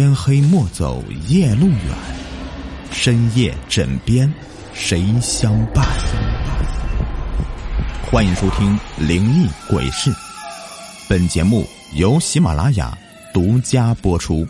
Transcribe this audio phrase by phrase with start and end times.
[0.00, 1.94] 天黑莫走夜路远，
[2.90, 4.32] 深夜枕边
[4.72, 5.84] 谁相伴？
[8.10, 8.74] 欢迎收听
[9.06, 10.10] 《灵异鬼事》，
[11.06, 11.66] 本节目
[11.96, 12.96] 由喜马拉雅
[13.34, 14.48] 独家播出。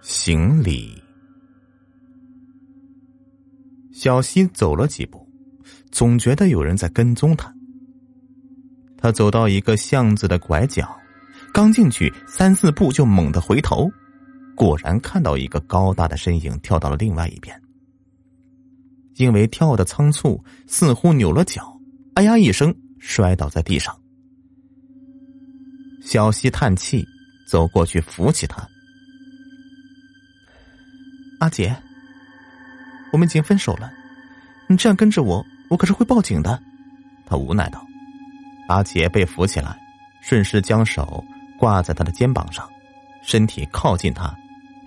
[0.00, 1.02] 行礼，
[3.92, 5.28] 小西走了几步，
[5.92, 7.53] 总觉得有人在跟踪他。
[9.04, 10.98] 他走到一个巷子的拐角，
[11.52, 13.86] 刚进去三四步就猛地回头，
[14.56, 17.54] 果然看到一个高大的身影跳到了另外一边。
[19.16, 21.78] 因为跳的仓促，似乎扭了脚，
[22.14, 23.94] 哎呀一声摔倒在地上。
[26.00, 27.06] 小西叹气，
[27.46, 28.66] 走过去扶起他。
[31.40, 31.76] 阿杰，
[33.12, 33.92] 我们已经分手了，
[34.66, 36.58] 你这样跟着我，我可是会报警的。
[37.26, 37.83] 他无奈道。
[38.66, 39.78] 阿杰被扶起来，
[40.20, 41.24] 顺势将手
[41.58, 42.68] 挂在他的肩膀上，
[43.22, 44.34] 身体靠近他，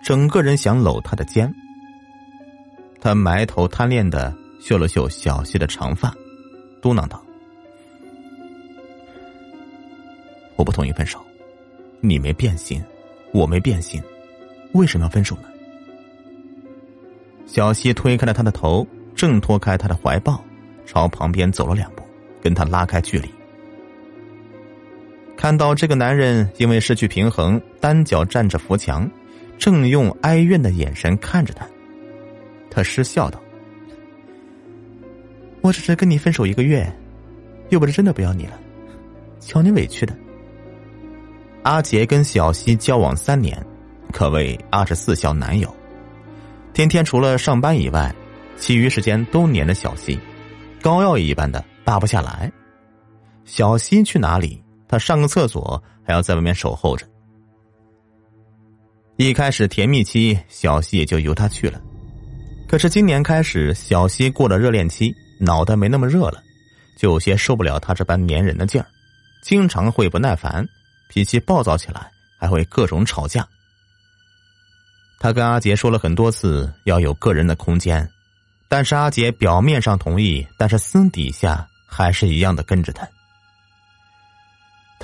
[0.02, 1.54] 整个人想搂他的肩。
[3.00, 6.14] 他埋头贪恋的嗅了嗅小溪的长发，
[6.82, 7.24] 嘟囔道
[10.58, 11.24] ：“我不同意分手，
[12.02, 12.84] 你没变心，
[13.32, 14.02] 我没变心，
[14.74, 15.44] 为什么要分手呢？”
[17.46, 20.44] 小溪推开了他的头，挣脱开他的怀抱，
[20.86, 22.04] 朝旁边走了两步，
[22.42, 23.37] 跟他拉开距离。
[25.48, 29.10] 看到这个男人因为失去平衡，单脚站着扶墙，
[29.58, 31.66] 正用哀怨的眼神看着他，
[32.70, 33.42] 他失笑道
[35.64, 36.86] ：“我只是跟你分手一个月，
[37.70, 38.60] 又不是真的不要你了，
[39.40, 40.14] 瞧你委屈的。”
[41.64, 43.66] 阿杰跟小西交往三年，
[44.12, 45.74] 可谓二十四孝男友，
[46.74, 48.14] 天天除了上班以外，
[48.58, 50.20] 其余时间都黏着小西，
[50.82, 52.52] 膏药一般的扒不下来。
[53.46, 54.62] 小西去哪里？
[54.88, 57.06] 他上个厕所还要在外面守候着。
[59.18, 61.82] 一开始甜蜜期，小西也就由他去了。
[62.68, 66.44] 可是今年开始，小西过了热恋期，脑袋没那么热了，
[66.98, 68.86] 就有些受不了他这般粘人的劲儿，
[69.42, 70.68] 经常会不耐烦，
[71.10, 73.48] 脾气暴躁起来，还会各种吵架。
[75.20, 78.08] 他跟阿杰说了很多次要有个人的空间，
[78.70, 83.08] 但是阿杰表面上同意，但是私底下还是一样的跟着他。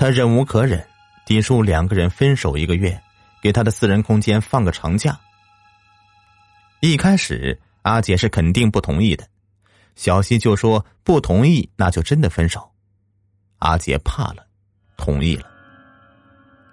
[0.04, 0.86] 他忍无可忍，
[1.24, 3.00] 提出两个人分手一个月，
[3.42, 5.18] 给他的私人空间放个长假。
[6.80, 9.26] 一开始阿姐是肯定不同意的，
[9.96, 12.70] 小西就说不同意那就真的分手。
[13.60, 14.46] 阿杰怕了，
[14.98, 15.46] 同意了。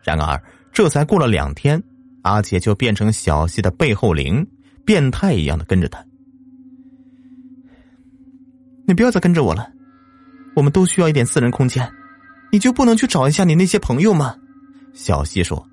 [0.03, 0.37] 然而
[0.73, 1.81] 这才过了两天，
[2.23, 4.45] 阿杰就变成小西的背后灵，
[4.85, 6.05] 变态一样的跟着他。
[8.85, 9.71] 你不要再跟着我了，
[10.53, 11.89] 我们都需要一点私人空间。
[12.51, 14.35] 你就不能去找一下你那些朋友吗？
[14.93, 15.67] 小西说。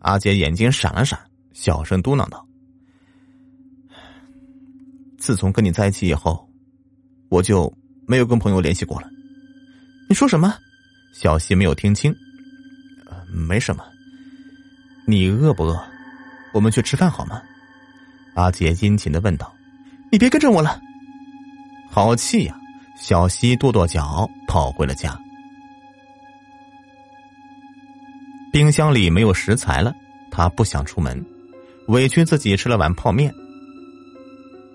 [0.00, 1.18] 阿杰眼睛闪了闪，
[1.52, 2.46] 小声嘟囔道
[5.18, 6.48] ：“自从跟你在一起以后，
[7.28, 7.72] 我就
[8.06, 9.08] 没有跟朋友联系过了。”
[10.08, 10.54] 你说什么？
[11.12, 12.14] 小西没有听清。
[13.32, 13.82] 没什么。
[15.06, 15.82] 你饿不饿？
[16.54, 17.42] 我们去吃饭好吗？
[18.34, 19.52] 阿杰殷勤的问道。
[20.12, 20.80] 你别跟着我了。
[21.90, 22.54] 好气呀！
[22.96, 25.18] 小西跺跺脚，跑回了家。
[28.50, 29.92] 冰箱里没有食材了，
[30.30, 31.24] 他不想出门，
[31.88, 33.32] 委屈自己吃了碗泡面。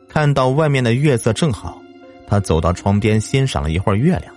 [0.08, 1.82] 看到外面的月色正好，
[2.28, 4.34] 他走到窗边欣赏了一会儿月亮。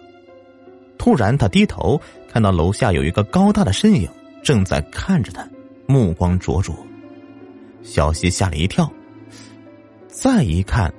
[0.97, 2.01] 突然，他低头
[2.33, 4.09] 看到楼下有一个高大的身影
[4.43, 5.47] 正在看着他，
[5.87, 6.75] 目光灼灼。
[7.83, 8.91] 小西吓了一跳，
[10.09, 10.93] 再一看，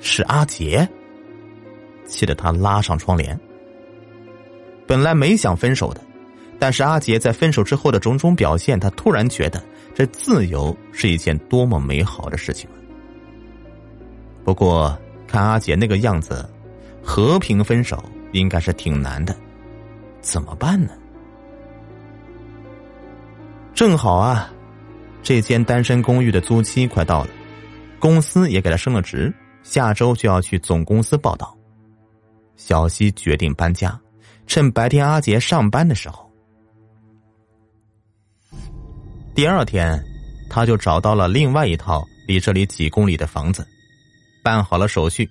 [0.00, 0.88] 是阿杰，
[2.06, 3.38] 气得他拉上窗帘。
[4.86, 6.00] 本来没想分手的。
[6.60, 9.60] 但是阿杰在分手之后的种种表现，他突然觉得
[9.94, 12.68] 这自由是一件多么美好的事情！
[14.44, 16.46] 不过看阿杰那个样子，
[17.02, 19.34] 和平分手应该是挺难的，
[20.20, 20.92] 怎么办呢？
[23.74, 24.52] 正好啊，
[25.22, 27.30] 这间单身公寓的租期快到了，
[27.98, 29.32] 公司也给他升了职，
[29.62, 31.56] 下周就要去总公司报道。
[32.56, 33.98] 小西决定搬家，
[34.46, 36.29] 趁白天阿杰上班的时候。
[39.32, 40.02] 第二天，
[40.50, 43.66] 他就找到了另外一套离这里几公里的房子，
[44.42, 45.30] 办好了手续。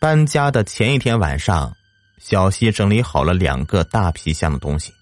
[0.00, 1.74] 搬家的前一天晚上，
[2.18, 4.94] 小西整理好了两个大皮箱的东西，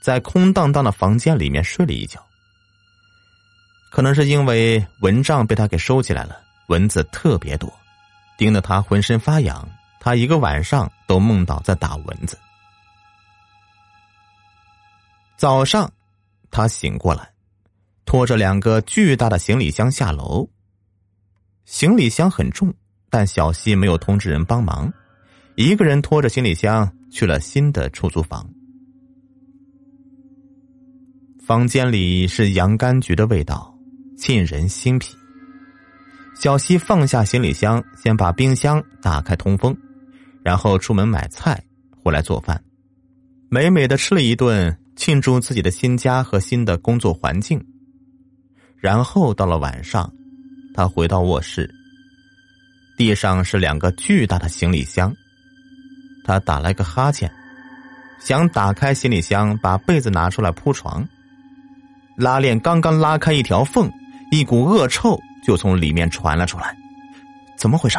[0.00, 2.24] 在空荡荡的房间里面睡了一觉。
[3.92, 7.72] 可能是因为蚊帐被他给收起来了，蚊子特别多，
[8.36, 9.68] 叮得他浑身发痒。
[10.00, 12.36] 他一个晚上都梦到在打蚊子。
[15.44, 15.92] 早上，
[16.50, 17.34] 他醒过来，
[18.06, 20.48] 拖着两个巨大的行李箱下楼。
[21.66, 22.72] 行李箱很重，
[23.10, 24.90] 但小西没有通知人帮忙，
[25.54, 28.48] 一个人拖着行李箱去了新的出租房。
[31.46, 33.78] 房间里是洋甘菊的味道，
[34.16, 35.14] 沁人心脾。
[36.40, 39.76] 小西放下行李箱，先把冰箱打开通风，
[40.42, 41.62] 然后出门买菜，
[42.02, 42.64] 回来做饭，
[43.50, 47.62] 美美的吃了一顿，庆祝自己的新家和新的工作环境。
[48.78, 50.10] 然后到了晚上，
[50.72, 51.70] 他回到卧室，
[52.96, 55.14] 地上是两个巨大的行李箱，
[56.24, 57.30] 他打了个哈欠，
[58.18, 61.06] 想打开行李箱，把被子拿出来铺床，
[62.16, 63.92] 拉链刚刚拉开一条缝，
[64.30, 65.20] 一股恶臭。
[65.46, 66.74] 就从里面传了出来，
[67.58, 67.98] 怎么回事？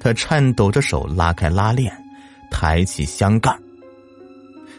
[0.00, 1.94] 他颤抖着手拉开拉链，
[2.50, 3.54] 抬起箱盖。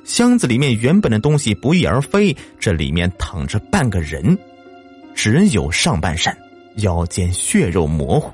[0.09, 4.35] 箱子里面原本的东西不翼而飞，这里面躺着半个人，
[5.13, 6.35] 只有上半身，
[6.77, 8.33] 腰间血肉模糊。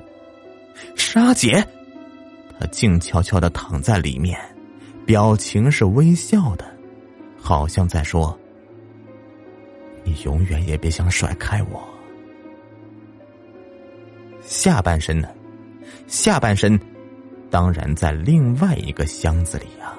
[0.94, 1.62] 是阿杰，
[2.58, 4.40] 他静悄悄的躺在里面，
[5.04, 6.64] 表情是微笑的，
[7.38, 8.36] 好像在说
[10.02, 11.86] ：“你永远也别想甩开我。”
[14.40, 15.28] 下半身呢？
[16.06, 16.80] 下半身
[17.50, 19.92] 当然在另外一个箱子里呀。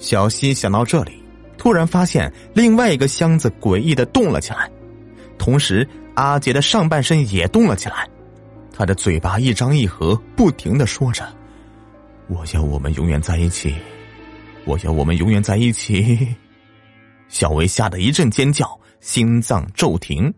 [0.00, 1.22] 小西想到这里，
[1.58, 4.68] 突然发现另外一个箱子诡异的动了起来，
[5.38, 8.08] 同时阿杰的上半身也动了起来，
[8.72, 11.22] 他的嘴巴一张一合，不停的说着
[12.28, 13.74] ：“我要我们永远在一起，
[14.64, 16.34] 我要我们永远在一起。”
[17.28, 20.32] 小薇吓得一阵尖叫，心脏骤停。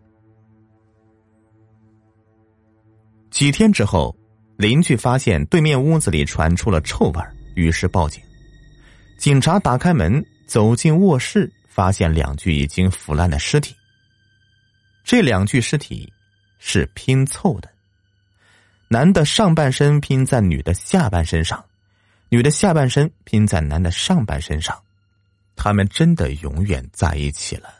[3.30, 4.14] 几天之后，
[4.56, 7.20] 邻居发现对面屋子里传出了臭味
[7.54, 8.20] 于是报警。
[9.22, 13.72] 警察打开门，走进卧室，发现两具已经腐烂的尸体。
[15.04, 16.12] 这两具尸体
[16.58, 17.70] 是拼凑的，
[18.88, 21.64] 男的上半身拼在女的下半身上，
[22.30, 24.76] 女的下半身拼在男的上半身上，
[25.54, 27.72] 他们真的永远在一起了。